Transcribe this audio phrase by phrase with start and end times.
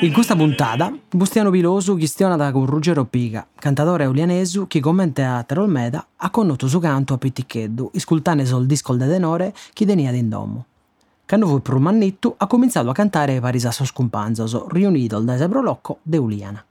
[0.00, 5.62] In questa puntata, Bustiano Pilosu chistiona con Ruggero Pica, cantatore eulianesu che come in teatro
[5.62, 10.66] Olmeda ha connoto su canto a Pitticheddu, iscultane sul disco de tenore che tenia d'indomo.
[11.26, 16.64] Quando fu mannitto, ha cominciato a cantare sassos scumpanzos, riunito da Sebrolocco de Uliana.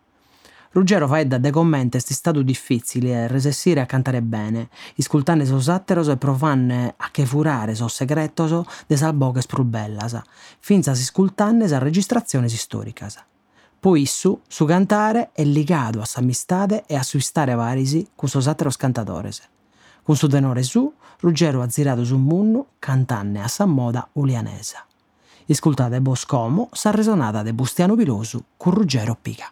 [0.78, 6.08] Ruggero fa edda de commenta sti stato difficile resessire a cantare bene, iscultane sos atteros
[6.08, 10.22] e profanne a che furare sos segretos de sal bogues prus bellas,
[10.60, 13.18] finza si iscultanne sa registrazione storicas.
[13.80, 18.46] Poi issu, su cantare è ligato a s'amistade e a su stare varisi con sos
[18.46, 19.42] atteros cantadores.
[20.04, 24.86] Con su tenore su, Ruggero ha girato su munnu cantanne a sa moda ulianesa.
[25.46, 29.52] Iscultate Boscomo, sa resonata de Bustiano Pilosu con Ruggero Pica.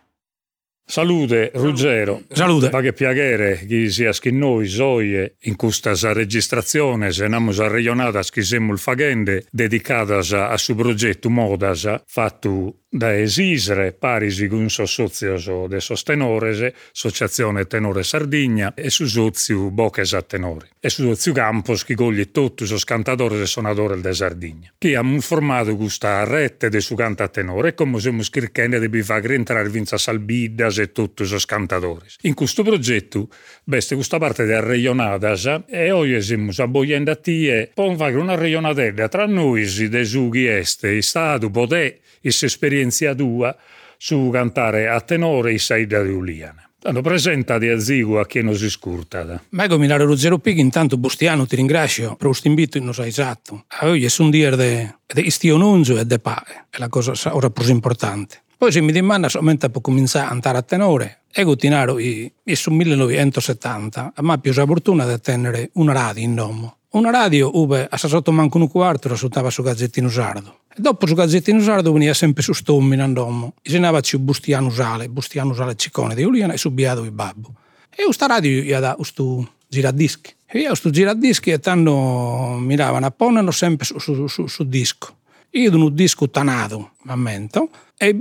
[0.87, 2.21] Salute Ruggero.
[2.29, 2.69] Salute.
[2.71, 8.21] Ma che piacere che sia con noi, Zoie, in questa registrazione, se andiamo a regionata,
[8.21, 14.85] che siamo il fagende, dedicata a suo progetto Modas, fatto da esisere parisi con suo
[14.85, 20.69] sozio de sostenorese, Associazione Tenore Sardigna e su sozio Boches a Tenore.
[20.79, 24.73] E su sozio Campos che coglie tutti i cantatori e suonatori de Sardigna.
[24.77, 29.03] Che hanno formato questa rete de su canta a tenore e come siamo scrivendo di
[29.03, 32.05] far entrare vinza salbidas e tutti i cantatori.
[32.21, 33.29] In questo progetto,
[33.63, 39.07] beste questa parte della regionadas e oggi siamo abboiendo a tie, poi fare una regionatella
[39.07, 43.55] tra noi, de sughi este, stato, potere, esperienza tua
[43.97, 46.69] su cantare a tenore i saida di Uliana.
[46.85, 49.41] Tanto presenta di azigo a chi non si scurta.
[49.49, 53.65] Ma Milare Ruggero Pighi, intanto Bustiano ti ringrazio per questo invito non sai esatto.
[53.81, 58.43] Oggi è un dire di istionunzo e de pae, è la cosa ora più importante.
[58.57, 62.55] Poi se mi dimanda solamente per cominciare a cantare a tenore, ego tinaro i, i
[62.55, 66.77] su 1970, ma più la fortuna di tenere una radio in domo.
[66.95, 70.59] Una radio dove a sotto manco un quarto risultava su Gazzettino Sardo.
[70.73, 73.55] E dopo su Gazzettino Sardo veniva sempre su Stommi in domo.
[73.61, 77.53] E se andava su Bustiano Usale, Bustiano Usale Ciccone di Uliana e subiado il babbo.
[77.93, 80.33] E questa radio gli da questo giradischi.
[80.45, 85.17] E io questo giradischi e tanto miravano, ponano sempre su, su, su, su disco.
[85.55, 88.13] Io un disco tanato, ammento, e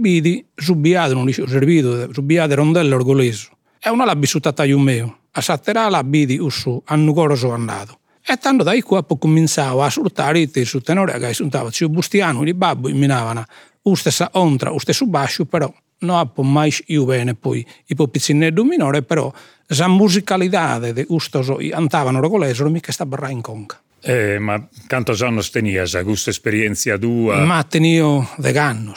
[0.55, 3.51] subiado, non dice servito, subiado rondelle orgoglioso.
[3.81, 5.19] E una l'ha vissuta a mio.
[5.33, 7.99] A Satterala vidi ussu anno coro so andato.
[8.25, 12.55] E tanto da qua poi cominciavo a ascoltare su tenore che ascoltava su Bustiano, di
[12.55, 13.45] babbo, e minavano
[13.83, 18.63] la stessa ontra, lo stesso bascio, però non ho mai io bene poi i popizzinello
[18.63, 19.33] minore, però
[19.67, 23.83] la musicalità di questo andavano regolesero mica sta barra in conca.
[24.07, 27.43] Eh, ma quanto anni tenias questa esperienza tua?
[27.45, 28.93] Ma tenio de anni,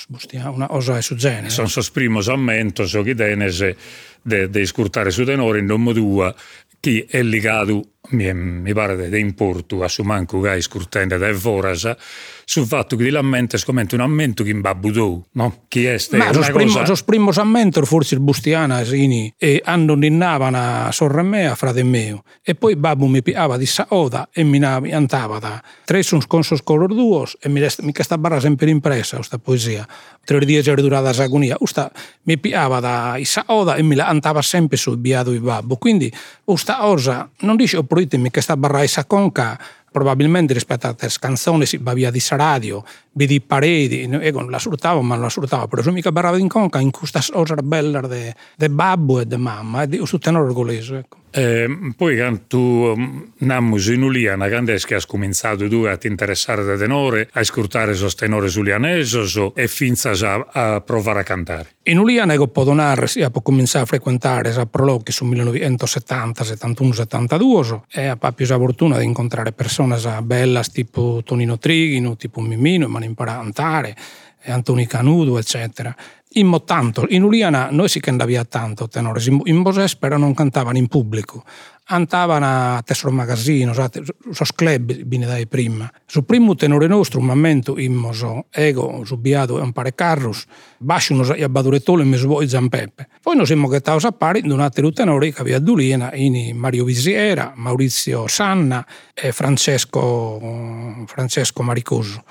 [0.49, 1.49] una cosa su genere.
[1.49, 3.75] Sono sos primos ammentos o chi tenes
[4.21, 6.35] de, de scurtare su tenore in nome tua
[6.79, 11.97] chi è legato mi, mi pare di importo a su manco che scurtende da Vorasa
[12.49, 15.63] sul fatto che l'ammento è come un ammento che in babudò, no?
[15.67, 17.03] Chi è ste, Ma lo primo, cosa...
[17.03, 22.55] primo ammento forse il Bustiana sini e hanno ninnavano a sorre mea, frate mio e
[22.55, 25.61] poi babbo mi piava di saoda e mi antava da.
[25.83, 29.85] Tre sono sconsos color duos e mi, resta, mi sta barra sempre impressa questa poesia.
[30.23, 31.91] Tre dieci era durata la agonia usta
[32.23, 36.11] mi piava da saoda e mi la antava sempre sul biado di babbo quindi
[36.43, 39.59] questa cosa non dice ritmi che sta barra essa conca
[39.91, 41.79] probabilmente rispetto a altre canzoni si
[42.11, 42.83] di radio
[43.17, 46.47] vidi pareti, io non la sfruttavo ma non la sfruttavo, però se mica barrava in
[46.47, 50.95] conca in questa cosa bella di babbo e di mamma e di questo tenore orgoglioso.
[50.95, 51.17] Ecco.
[51.29, 52.93] Eh, poi quando tu
[53.39, 57.43] namus in Uliana, quando è che hai cominciato tu a ti interessare da tenore, a
[57.43, 61.75] scrutare sos tenore ulianesos e finza a, a provare a cantare?
[61.83, 66.93] In Uliana io posso narrare, sia può cominciare a frequentare sa prologhi su 1970, 71,
[66.93, 72.87] 72 e ho più la fortuna di incontrare persone belle tipo Tonino Trighino, tipo Mimino,
[72.87, 73.95] ma impara a cantare,
[74.45, 75.95] Antoni Canudo, eccetera.
[76.31, 80.87] Immo tanto, in Uliana noi si cantava tanto tenore, in Bosès però non cantavano in
[80.87, 81.43] pubblico,
[81.85, 85.89] andavano a Tesoro Magazzino, su club, bene dai prima.
[86.05, 90.45] Su primo tenore nostro, un momento immo so, ego, subiato un pare carros,
[90.77, 93.07] bascio uno a Baduretolo e mi svoi Zampeppe.
[93.21, 96.83] Poi noi siamo gettati a pari di un altro tenore che aveva Dulina, in Mario
[96.83, 102.23] Visiera, Maurizio Sanna e Francesco, Francesco Maricoso.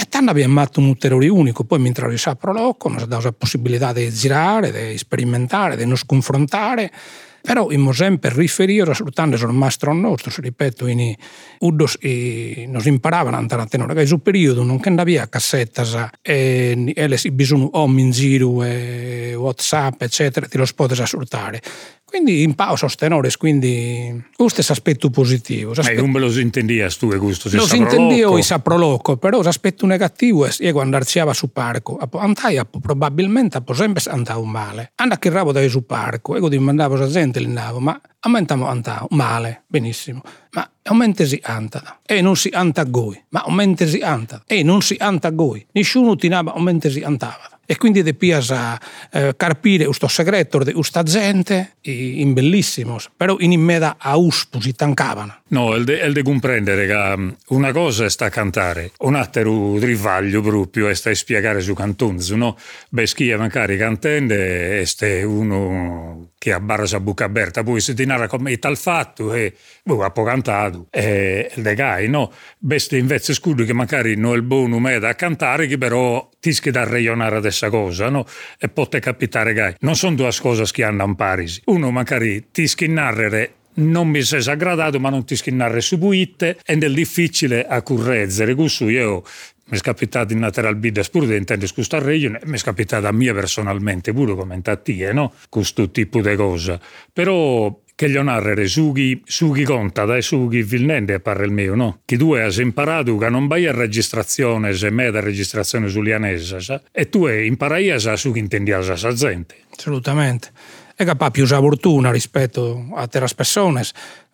[0.00, 3.32] E tanto abbiamo fatto un ulteriore unico, poi mentre apre l'occhio, ci ha dato la
[3.32, 6.92] possibilità di girare, di sperimentare, di non confrontare
[7.40, 11.14] Però immo sempre riferire soltanto sul mastro nostro, ripeto, in
[11.60, 13.94] uddos e nos imparavano a andare tenore.
[13.94, 19.34] Che su periodo non che andavia cassettas e, e le bisogno o in giro e
[19.34, 21.62] whatsapp eccetera ti lo potete ascoltare
[22.08, 25.74] quindi in pausa tenores, quindi questo è l'aspetto positivo.
[25.76, 27.50] Ma non me lo intendias tu, questo?
[27.52, 33.58] Lo intendio i saproloco, però l'aspetto negativo è che quando arciava su parco, antai probabilmente
[33.58, 34.92] a sempre andavo male.
[34.94, 39.08] Anda che rabo da su parco, e quindi mandavo la gente l'indavo, ma aumentamo andavo
[39.10, 40.22] male, benissimo.
[40.52, 45.28] Ma aumentesi antada, e non si anta goi, ma aumentesi antada, e non si anta
[45.28, 45.66] goi.
[45.72, 48.80] Nessuno tinava aumentesi antava e quindi depias a
[49.12, 54.74] eh, carpire questo segreto di questa gente in bellissimo, però in meda a uspu si
[54.74, 55.42] tancavano.
[55.48, 60.40] No, il de, de comprendere che mm, una cosa è sta cantare, un altro rivaglio
[60.40, 62.56] proprio è sta spiegare su cantonzo, no?
[62.88, 67.94] Beh, chi è magari cantende è uno che a barra sa buca aperta, poi si
[67.94, 72.32] dinara come tal fatto e boh, ha cantato, e il de gai, no?
[72.58, 76.56] Beste invece scudo che magari non è il buono me da cantare, che però ti
[76.70, 78.24] da reionare adesso cosa, no?
[78.58, 79.74] E pote capitare gai.
[79.80, 81.60] Non sono due cose che hanno parisi.
[81.66, 86.82] Uno magari ti narrere non mi sei aggradato, ma non ti schinnare su buitte ed
[86.82, 88.54] è difficile a currezzere.
[88.54, 89.22] Questo io
[89.68, 93.12] mi è capitato in Natural Bidas pure di intendere questa regione, mi è capitato a
[93.12, 95.32] me personalmente pure come a te, no?
[95.48, 96.80] Questo tipo di cosa.
[97.12, 102.02] Però che gli narrere sughi, sughi conta, dai sughi vilnende a parre il mio, no?
[102.04, 107.08] Che tu hai imparato che non vai a registrazione, se me da registrazione sulianese, e
[107.08, 109.56] tu hai imparato a su che intendiasi a gente.
[109.76, 110.52] Assolutamente.
[110.94, 113.82] E che più sa fortuna rispetto a terras persone,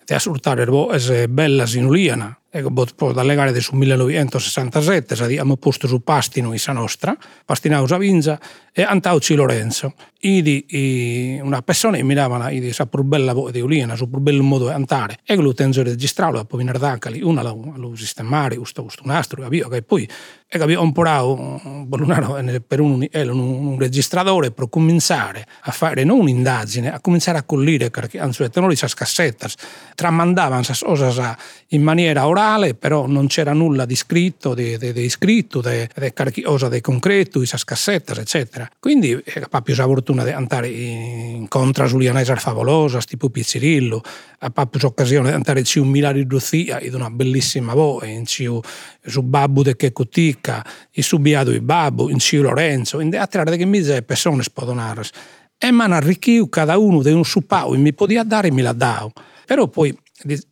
[0.05, 6.59] ti ascoltare le bella sinuliana, ecco, dalle gare del 1967 abbiamo posto su Pastino in
[6.61, 8.39] sa nostra, Pastinau Savinza
[8.73, 9.95] e Antauci Lorenzo.
[10.21, 14.21] Idi, i, una persona mi dava idi, sa pur bella voce di Uliana, su pur
[14.21, 15.19] bello modo di andare.
[15.25, 15.81] E lo tengo
[16.39, 19.69] a poi venire d'Ancali, una lo, sistemare, questo, nastro, capito?
[19.69, 20.09] Che poi
[20.59, 21.03] capito, un po'
[22.67, 27.91] per un, un, un registratore per cominciare a fare non un'indagine, a cominciare a collire,
[27.91, 29.49] perché anzi, tenori sa cassette,
[29.95, 31.37] tramandavano sa cose
[31.69, 36.13] in maniera orale, però non c'era nulla di scritto, di, di, di scritto, di, di
[36.69, 38.69] di concreto, di sa cassette, eccetera.
[38.79, 44.03] Quindi eh, ha più la fortuna di andare incontro a Giulianese favolosa, tipo Pizzirillo,
[44.39, 46.27] ha più occasione di andare in un Milano di
[46.81, 48.61] in una bellissima voce, in ciu,
[49.05, 49.77] su Babbo de
[50.45, 54.43] che cotica, in su Biado di Babbo, in ciu Lorenzo, in altre che mi persone
[54.43, 55.03] spodonare.
[55.57, 58.61] E mi hanno arricchito cada uno di un suppao e mi podia dare e mi
[58.61, 59.13] la dao.
[59.47, 59.97] Però poi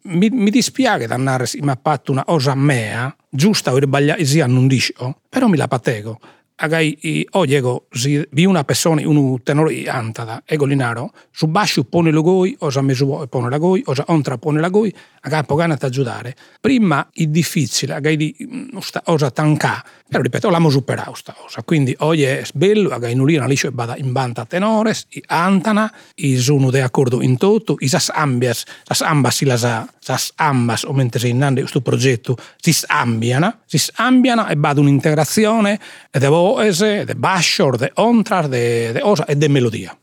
[0.03, 4.67] mi, mi dispiace di andare in fatto una cosa mea, giusta o sbagliata, sia non
[4.67, 6.19] dico, però mi la patego
[6.63, 12.13] agai oggi ego si vi una persona un tenore antada ego linaro su bascio pone
[12.13, 15.89] lo goi osa mesu pone la goi osa ontra pone la goi agai pogana ta
[15.89, 18.77] giudare prima è difficile agai di mm,
[19.07, 21.63] osa tanca però ripeto l'amo superato sta cosa.
[21.63, 26.37] Quindi oggi è bello agai nulina liscio e bada in banda tenores i antana i
[26.37, 29.67] sono de accordo in tutto i sas ambias sas ambas si las
[30.01, 35.81] sas ambas o mentre sei innande questo progetto si ambiana si ambiana e bada un'integrazione
[36.11, 39.97] ed è poese, de bashor, de ontrar, de, de osa e de melodia.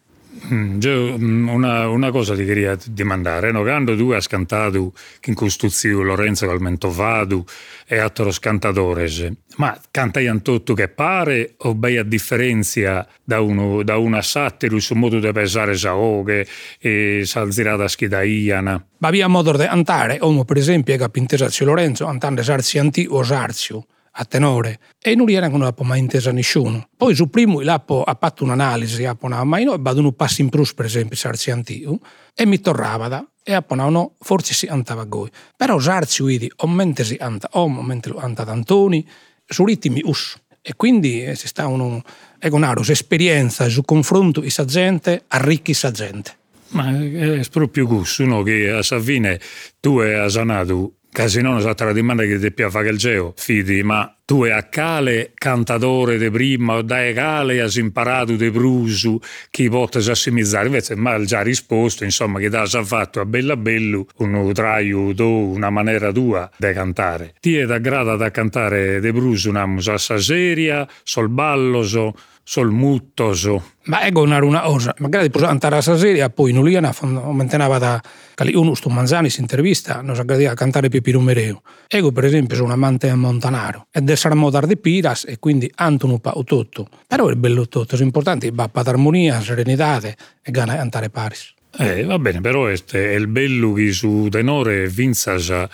[0.52, 3.62] Mm, una, una, cosa ti queria dimandare, no?
[3.62, 4.94] quando tu hai cantato
[5.26, 7.44] in Costruzione Lorenzo Calmentovadu
[7.86, 13.98] e altri cantatori, ma cantai tutto che pare o bei a differenza da, uno, da
[13.98, 16.48] una satira sul modo di pensare saoghe
[16.80, 18.84] e salzirata schidaiana?
[19.00, 23.22] Ma via modo di andare, come per esempio che Pintesazio Lorenzo, andando sarzi anti o
[23.24, 23.86] sarzio,
[24.20, 26.90] a tenore e non era non l'ho mai intesa nessuno.
[26.96, 27.84] Poi su primo l'ho
[28.20, 32.00] fatto un'analisi, ha ponato, ma io vado un passo in plus per esempio sarci antico
[32.36, 35.30] e mi tornava da e ha ponato no, forse si andava a goi.
[35.56, 39.08] Però sarci vidi o mente si anta o mentre lo anta Antoni
[39.46, 40.38] su ritmi us.
[40.62, 42.04] E quindi si sta uno
[42.38, 46.36] ecco un'aro esperienza su confronto di sa gente arricchi sa gente.
[46.72, 48.44] Ma è proprio gusto, no?
[48.44, 49.40] che a Savine
[49.80, 50.99] tu sanato Casi
[51.42, 55.32] non esatta la domanda che ti fare il geo, fidi, ma tu è a cale
[55.34, 61.20] cantatore di prima o da cale hai imparato di brusu che potes assimizzare, invece ma
[61.24, 66.50] già risposto, insomma, che da ha fatto a bella bello un traio una maniera tua
[66.56, 67.34] di cantare.
[67.40, 72.14] Ti è da grada da cantare di brusu una musa seria, sol balloso,
[72.50, 73.64] sol muttoso.
[73.84, 78.02] Ma ecco una, una cosa, magari posso andare a seria, poi in Uliana manteneva da
[78.34, 80.26] cali uno sto Manzani si intervista, non sa
[80.56, 81.62] cantare Pipiru Mereu.
[81.88, 86.20] Ego per esempio sono amante a Montanaro ed essere modar di Piras e quindi Antonu
[86.20, 86.88] pa tutto.
[87.06, 90.16] Però è bello tutto, è importante, va per armonia, serenità e
[90.50, 91.54] gana andare Paris.
[91.78, 95.70] Eh, va bene, però è il bello che su tenore vinza diventa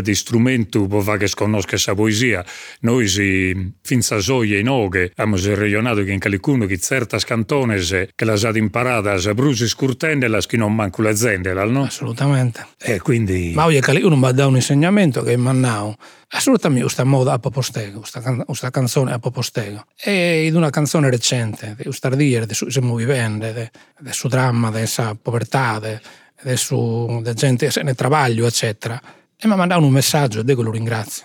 [0.00, 2.44] di strumento per fare che sconosca questa poesia.
[2.80, 7.78] Noi si, finza soia in oghe, abbiamo regionato che in qualcuno che certe cantone
[8.14, 11.84] che la sa imparata a brusi scurtende la che non manco la zendela, no?
[11.84, 12.66] Assolutamente.
[12.78, 13.52] E quindi...
[13.54, 15.96] Ma oggi uno mi ha dato un insegnamento che mannao
[16.32, 19.84] assolutamente questa moda a Popostego, questa, canzone a Popostego.
[19.96, 23.70] E in una canzone recente, di questa dire, di suo movimento, del
[24.12, 29.00] suo dramma, della povertà, del suo gente nel travaglio, eccetera.
[29.44, 31.24] E mi ha mandato un messaggio e dico lo ringrazio.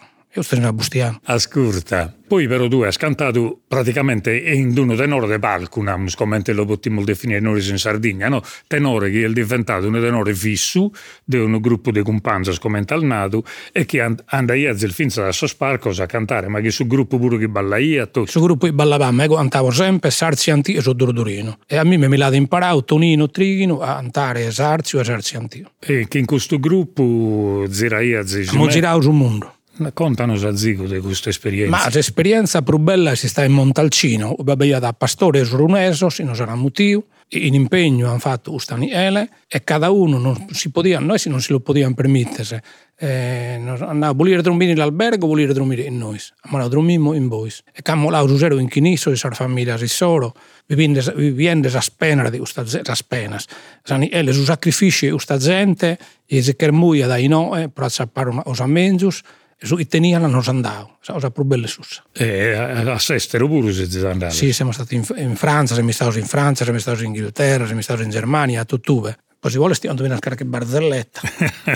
[0.51, 1.19] In Abustiano.
[1.23, 5.83] Ascolta, poi però tu hai cantato praticamente in uno tenore di palco,
[6.15, 8.41] come lo potremmo definire noi in Sardegna, no?
[8.67, 10.91] tenore che è diventato un tenore fisso
[11.23, 15.89] di un gruppo di compagni come nato e che anda a il finza da sosparco
[15.89, 18.09] a cantare, ma che sul gruppo pure che balla io.
[18.25, 21.59] Sul gruppo che ballavamo, io cantavo sempre Sarzi Antio e Dordurino.
[21.65, 25.71] E a me mi l'ha imparato Tonino Trighino a cantare Sarzi o Sarzi Antio.
[25.79, 28.49] E che in questo gruppo ziraia ziraia.
[28.49, 29.56] Abbiamo girato sul mondo.
[29.93, 31.75] Contanos a Zico di questa esperienza.
[31.75, 36.55] Ma l'esperienza più bella si sta in Montalcino, vabbè da pastore runeso, si non sarà
[36.55, 41.51] motivo, in impegno hanno fatto Ustaniele e cada uno non si podia, noi non si
[41.51, 42.63] lo potevamo permettere.
[42.99, 46.17] Eh, andava a volere dormire l'albergo, volere dormire in noi.
[46.49, 47.51] Ma dormimmo in voi.
[47.73, 50.33] E cammo là usero in chinisso, e sar famiglia risoro,
[50.67, 53.37] vivendo a spena di questa spena.
[53.83, 58.59] Sani, e le su sacrifici questa gente, e se kermuia dai no, per acciappare os
[58.61, 59.21] amengius,
[59.59, 62.03] Su, i teniano non andavo, cosa più bella sussa.
[62.13, 64.35] E a Sestero pure siete andati?
[64.35, 67.81] Sì, siamo stati in, in Francia, siamo stati in Francia, siamo stati in Inghilterra, siamo
[67.81, 69.17] stati in Germania, a tutt'ove.
[69.39, 71.21] Poi si vuole stiamo a qualche barzelletta.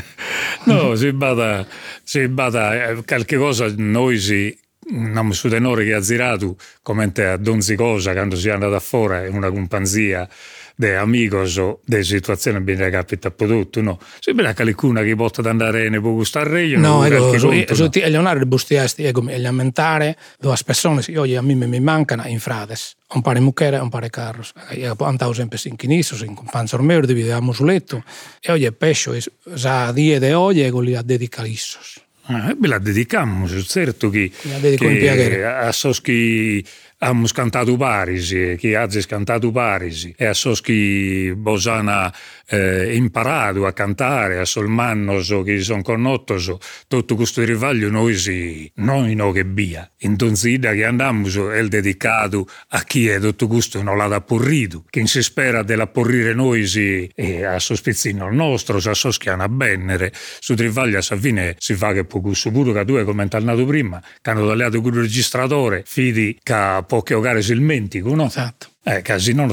[0.65, 1.65] no, si bada,
[2.03, 4.55] si bada eh, qualche cosa noi si
[4.89, 9.35] un sudenore che ha girato come a Donzi Cosa quando si è andato fuori in
[9.35, 10.27] una companzia
[10.75, 13.99] de amigos o de situazioni ben capita tutto, no?
[14.19, 17.89] Se bene qualcuno che porta ad andare ne può gustare io, no, io, so, so?
[17.93, 23.21] Leonardo Bustiasti, ecco, e lamentare due persone, io a me mi mancano in frades, un
[23.21, 24.53] pare muchere un pare carros.
[24.97, 28.03] Andavo sempre in chinisso, in panzo ormeo, dividevamo sul letto,
[28.39, 29.21] e oggi è pesce,
[29.53, 32.09] sa die de oggi, ecco li a dedicarissos.
[32.25, 36.63] Ah, la dedicamos, certo que, la que a Soski
[37.03, 40.13] Abbiamo cantato Parisi, chi ha cantato Parisi.
[40.15, 42.13] E a Soschi Bosana
[42.47, 46.53] eh, imparato a cantare, a Solmannos che sono connottos,
[46.87, 49.89] tutto questo rivaglio noi si, noi no che bia.
[50.01, 55.07] In Tonzida che andiamo è dedicato a chi è tutto questo non l'ha porrito, che
[55.07, 60.53] si spera della porrire noi si, e a sospizzino il nostro, a Soschiana bennere, su
[60.53, 64.47] Trivaglio a fine si fa che poco pure che tu hai commentato prima, che hanno
[64.47, 66.53] tagliato il registratore, fidi che
[66.91, 68.25] può che giocare sul mentico, no?
[68.25, 68.70] Esatto.
[68.83, 69.03] Eh,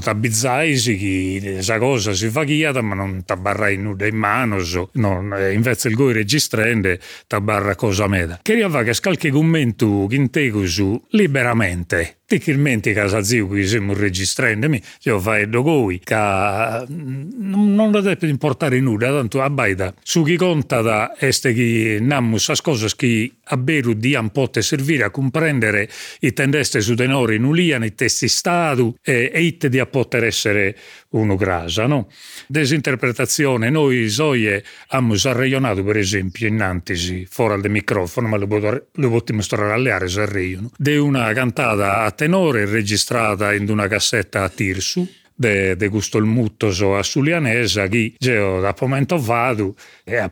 [0.05, 4.89] abbizzai, che questa cosa si fa chiata, ma non ti barrai nuda in mano, so,
[4.95, 8.41] non, eh, invece il goi registrende ti barra cosa meda.
[8.43, 12.15] Queria fare qualche commento che intego su liberamente.
[12.29, 14.69] Tecilmente casa zio qui siamo registrando,
[15.03, 17.31] io fai dogoi, che mm,
[17.75, 19.95] non lo deve importare nulla, tanto a baita.
[20.03, 24.51] Su chi conta da este che nammo sa cose che a beru di un po'
[24.59, 25.89] servire a comprendere
[26.21, 30.25] i tendeste su tenori in ulian, i testi stato e e it di a poter
[30.25, 30.77] essere
[31.11, 31.87] uno grasa.
[31.87, 32.09] No?
[32.47, 39.23] Desinterpretazione, noi soie abbiamo arreionato per esempio in Antisi, fuori del microfono, ma lo, potremmo
[39.33, 45.07] mostrare alle aree arreiono, di una cantata a tenore registrata in una cassetta a Tirsu,
[45.35, 50.29] de, de gusto il muttoso a Sulianesa, che io da momento vado e ha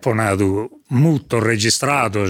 [0.88, 2.26] mutto registrato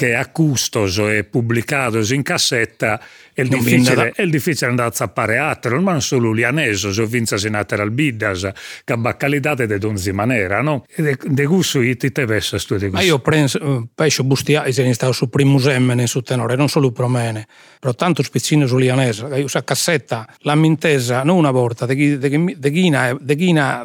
[0.00, 3.00] che accustoso e pubblicato in cassetta
[3.34, 7.80] è difficile, è difficile andare a zappare altro, non solo lianeso, so vinza si nater
[7.80, 8.48] al biddas,
[8.84, 10.84] che baccalitate de donzi manera, no?
[10.88, 12.96] E de gusto i ti te vessa stu de gusto.
[12.98, 16.68] Ma io penso, eh, penso bustia, e se stato su primo semmene su tenore, non
[16.68, 17.46] solo pro mene,
[17.78, 22.54] però tanto spiccino su lianese, io sa cassetta, la mintesa, non una volta, de, de,
[22.56, 23.36] de, ghina, de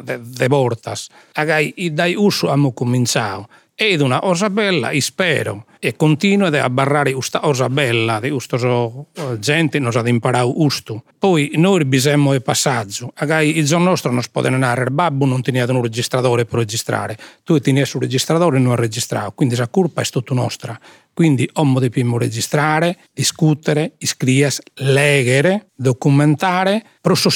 [0.02, 3.48] de, de vortas, agai, dai uso abbiamo cominciato
[3.78, 9.38] ed una cosa bella, spero, e continua a barrare questa cosa bella di questa eh,
[9.38, 11.04] gente non ad imparare questo.
[11.18, 15.42] Poi noi bisogna il passaggio, magari il giorno nostro non si può andare babbo non
[15.42, 20.00] tenete un registratore per registrare, tu tieni sul registratore e non registrato, quindi la colpa
[20.00, 20.80] è tutta nostra.
[21.16, 26.84] Quindi ommo dobbiamo registrare, discutere, iscrivere, leggere, documentare,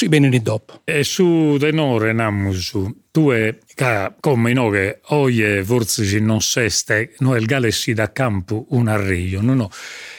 [0.06, 0.82] bene di dopo.
[0.84, 3.56] E su tenore namusu, tu è
[4.20, 9.40] come noi che oggi forse non seste, noi il gale si da campo un arrivo,
[9.40, 9.70] no, no,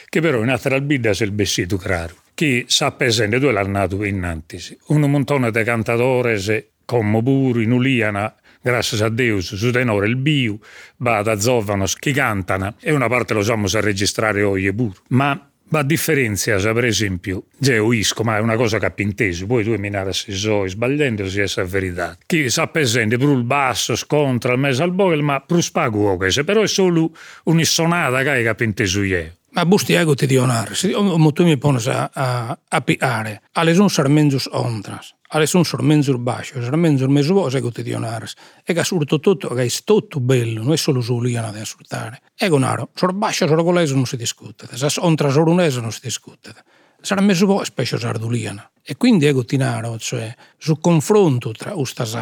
[0.08, 2.16] che però in altra albida è il vestito chiaro.
[2.34, 7.70] Chi sa presente, tu l'ha nato in antisi, un montone di cantatori come pure in
[7.70, 10.58] Uliana grazie a Deus, su tenore il biu,
[10.98, 14.94] va da Zovanos che cantano e una parte lo siamo a registrare oggi pure.
[15.08, 17.88] Ma a differenza, per esempio, Geo
[18.22, 21.46] ma è una cosa che ha pinteso, poi tu mi se so sbagliando si è
[21.54, 22.16] la verità.
[22.26, 26.60] Chi sa presente per il basso, scontra, il mezzo al bogel, ma per spago, però
[26.60, 27.10] è solo
[27.44, 29.36] un'issonata che ha pinteso io.
[29.54, 33.88] Ma busti ego ti dionare, se tu mi poni a, a, a piare, alle sono
[33.88, 38.32] sarmenzus ontras, alle sono sarmenzur bascio, sarmenzur mesu vos ego ti dionares,
[38.64, 42.22] e che surto tutto, che è tutto bello, non è solo suliana da ascoltare.
[42.34, 46.54] Ego naro, sor bascio, sor golese non si discute, se ontras orunese non si discute.
[47.02, 48.70] Sarà messo po' specie sarduliana.
[48.80, 52.16] E quindi ego tinaro, cioè, su confronto tra ustas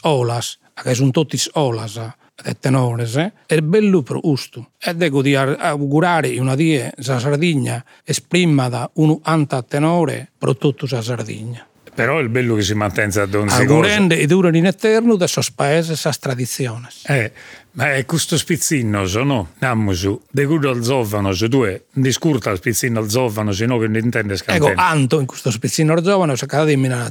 [0.00, 2.19] olas, che sono tutti is olas, de
[2.58, 4.72] tenores, è bello per usto.
[4.78, 11.02] Ed ecco di augurare una die la Sardegna esprimata un anta tenore per tutta la
[11.02, 11.64] Sardegna.
[11.92, 15.50] Però è bello che si mantenga ad ogni Augurende e dura in eterno da sos
[15.50, 16.86] paesi, sas tradizioni.
[17.04, 17.32] Eh,
[17.72, 19.50] ma è questo spizzino, no?
[19.58, 24.02] Namusu, de gudo al zovano, due, discurta il spizzino al zovano, se no che non
[24.02, 24.72] intende scantare.
[24.72, 27.08] Ecco, anto in questo spizzino al zovano, se cada di mina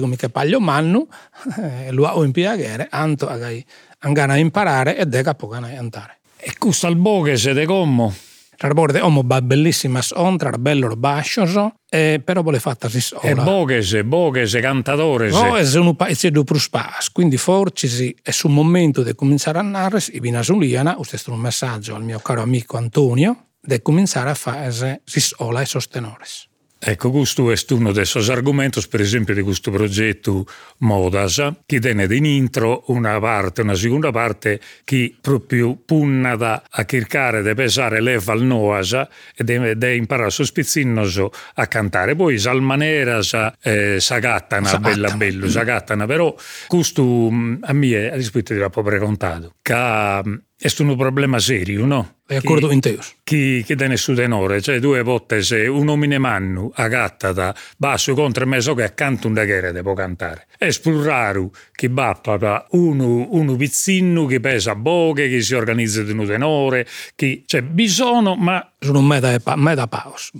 [0.00, 1.06] come che paglio mannu,
[1.60, 3.64] eh, lo ha in piagere, anto agai
[4.06, 6.18] angana a imparare e de capo a andare.
[6.38, 8.14] E questo al boghe se de commo?
[8.58, 13.22] Rarborde omo ba bellissimas ontra, bello bascio, e però vuole fatta si sola.
[13.22, 15.28] E boghese, boghese, cantatore.
[15.28, 20.02] No, è un paese di prospas, quindi forse è sul momento di cominciare a narrare,
[20.10, 24.34] e viene suliana, questo è un messaggio al mio caro amico Antonio, di cominciare a
[24.34, 26.48] fare si sola e sostenores.
[26.78, 30.46] Ecco, questo è uno dei suoi argomenti, per esempio, di questo progetto
[30.78, 36.84] Modas, che tiene in intro una parte, una seconda parte, che proprio punna da a
[36.84, 42.14] cercare di pesare leva al noas e di imparare su spizzinoso a cantare.
[42.14, 46.34] Poi salmaneras eh, sagattana, bella bello, sagattana, però
[46.66, 52.15] questo mm, a me, a rispetto di proprio contato, che è un problema serio, no?
[52.28, 53.14] È accordo in teus.
[53.22, 58.14] Chi, chi tiene su tenore, cioè due volte se un uomine mannu agatta da basso
[58.14, 60.46] contro me so che accanto un daghere può cantare.
[60.58, 66.02] È più raro che bappa da uno, uno pizzino che pesa boghe, che si organizza
[66.02, 66.84] di un tenore,
[67.14, 70.32] c'è cioè, bisogno, ma sono un meta, meta paus.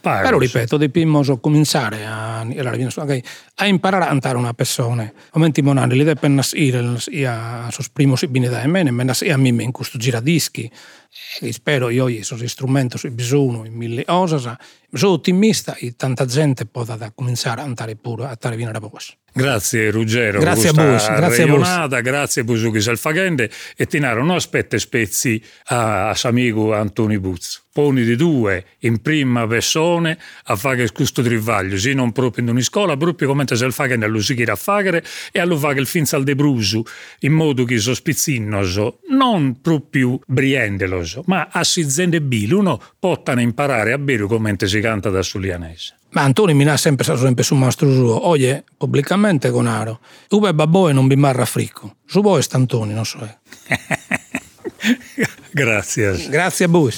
[0.00, 5.12] Però ripeto, dobbiamo cominciare a, a, imparare a cantare una persona.
[5.32, 8.80] Momenti monani, li devono ir a sus primos bine da me,
[9.20, 10.70] e a me in questo giradischi.
[11.40, 14.56] E spero io sono strumenti su bisogno in mille cose.
[14.90, 18.90] Sono ottimista e tanta gente può cominciare a cantare pure, a stare bene da voi.
[19.30, 22.02] Grazie Ruggero, grazie a voi, grazie a voi.
[22.02, 27.60] Grazie a Busuchi Salfagende e Tinaro non aspetta spezzi a, a Samigo Antoni Buzzo.
[27.70, 32.60] Poni di due in prima persona a fare questo trivaglio, sì, non proprio in una
[32.60, 35.86] scuola, proprio come se il fagende lo si chiede a fare e allo fa il
[35.86, 36.82] finza al debrusu,
[37.20, 43.40] in modo che so spizzinnoso, non proprio briendeloso, ma a si zende bilo, uno pottano
[43.42, 45.96] imparare a bere come si canta da sulianese.
[46.10, 50.54] Ma Antonio mi ha sempre stato sempre su mastro suo, oye, pubblicamente con Aro, ube
[50.54, 51.96] babbo e non bimarra fricco.
[52.06, 53.18] Su voi è Antonio, non so.
[55.52, 56.28] Grazie.
[56.28, 56.92] Grazie a voi.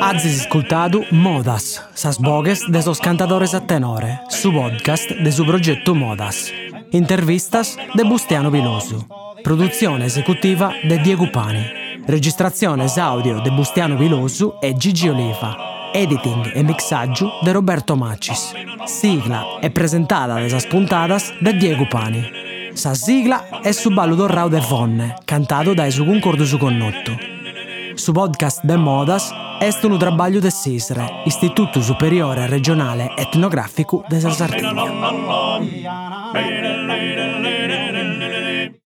[0.00, 5.94] Hazis ascoltado Modas, sas bogues de sos cantadores a tenore, su podcast de su progetto
[5.94, 6.52] Modas.
[6.92, 9.06] Intervistas de Bustiano Viloso.
[9.44, 11.87] Produzione esecutiva de Diego Pani.
[12.08, 15.90] Registrazione audio de Bustiano Vilosu e Gigi Oliva.
[15.92, 18.54] Editing e mixaggio de Roberto Macis.
[18.86, 22.26] Sigla è presentata da spuntadas da Diego Pani.
[22.72, 27.14] Sa sigla è su ballo d'orrao de Fonne, cantato da su concordo su connotto.
[27.92, 34.86] Su podcast de Modas è un trabalho de SISRE, Istituto Superiore Regionale Etnografico de Sardegna.